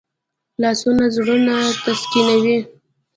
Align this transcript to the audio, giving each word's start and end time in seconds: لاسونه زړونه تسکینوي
لاسونه 0.61 1.05
زړونه 1.15 1.55
تسکینوي 1.83 2.57